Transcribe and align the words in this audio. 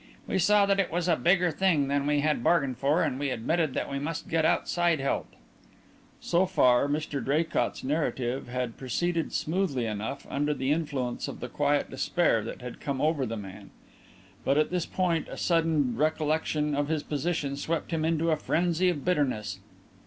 We 0.25 0.39
saw 0.39 0.65
that 0.65 0.79
it 0.79 0.91
was 0.91 1.07
a 1.07 1.15
bigger 1.15 1.51
thing 1.51 1.87
than 1.87 2.07
we 2.07 2.21
had 2.21 2.43
bargained 2.43 2.79
for 2.79 3.03
and 3.03 3.19
we 3.19 3.29
admitted 3.29 3.75
that 3.75 3.87
we 3.87 3.99
must 3.99 4.27
get 4.27 4.45
outside 4.45 4.99
help." 4.99 5.31
So 6.19 6.47
far 6.47 6.87
Mr 6.87 7.23
Draycott's 7.23 7.83
narrative 7.83 8.47
had 8.47 8.77
proceeded 8.77 9.31
smoothly 9.31 9.85
enough 9.85 10.25
under 10.27 10.55
the 10.55 10.71
influence 10.71 11.27
of 11.27 11.39
the 11.39 11.49
quiet 11.49 11.91
despair 11.91 12.43
that 12.45 12.63
had 12.63 12.79
come 12.81 12.99
over 12.99 13.27
the 13.27 13.37
man. 13.37 13.69
But 14.43 14.57
at 14.57 14.71
this 14.71 14.87
point 14.87 15.27
a 15.29 15.37
sudden 15.37 15.95
recollection 15.95 16.73
of 16.73 16.87
his 16.87 17.03
position 17.03 17.55
swept 17.55 17.91
him 17.91 18.03
into 18.03 18.31
a 18.31 18.37
frenzy 18.37 18.89
of 18.89 19.05
bitterness. 19.05 19.59